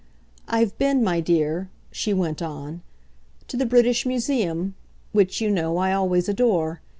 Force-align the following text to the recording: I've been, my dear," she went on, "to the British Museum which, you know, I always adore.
I've 0.47 0.75
been, 0.79 1.03
my 1.03 1.19
dear," 1.19 1.69
she 1.91 2.11
went 2.11 2.41
on, 2.41 2.81
"to 3.47 3.55
the 3.55 3.67
British 3.67 4.03
Museum 4.03 4.73
which, 5.11 5.41
you 5.41 5.51
know, 5.51 5.77
I 5.77 5.93
always 5.93 6.27
adore. 6.27 6.81